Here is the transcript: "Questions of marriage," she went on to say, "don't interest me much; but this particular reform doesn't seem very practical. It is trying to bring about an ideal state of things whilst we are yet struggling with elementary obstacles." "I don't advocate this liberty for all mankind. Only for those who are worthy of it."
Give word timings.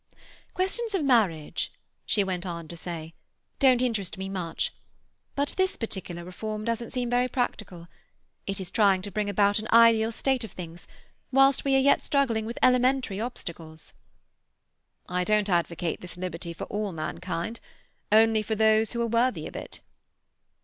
"Questions 0.55 0.95
of 0.95 1.03
marriage," 1.03 1.71
she 2.07 2.23
went 2.23 2.43
on 2.43 2.67
to 2.69 2.75
say, 2.75 3.13
"don't 3.59 3.83
interest 3.83 4.17
me 4.17 4.29
much; 4.29 4.73
but 5.35 5.49
this 5.57 5.75
particular 5.75 6.23
reform 6.25 6.65
doesn't 6.65 6.89
seem 6.89 7.07
very 7.07 7.27
practical. 7.27 7.87
It 8.47 8.59
is 8.59 8.71
trying 8.71 9.03
to 9.03 9.11
bring 9.11 9.29
about 9.29 9.59
an 9.59 9.67
ideal 9.71 10.11
state 10.11 10.43
of 10.43 10.53
things 10.53 10.87
whilst 11.31 11.63
we 11.63 11.75
are 11.75 11.77
yet 11.77 12.01
struggling 12.01 12.47
with 12.47 12.57
elementary 12.63 13.19
obstacles." 13.19 13.93
"I 15.07 15.23
don't 15.23 15.49
advocate 15.49 16.01
this 16.01 16.17
liberty 16.17 16.51
for 16.53 16.63
all 16.63 16.91
mankind. 16.93 17.59
Only 18.11 18.41
for 18.41 18.55
those 18.55 18.93
who 18.93 19.03
are 19.03 19.05
worthy 19.07 19.45
of 19.45 19.55
it." 19.55 19.81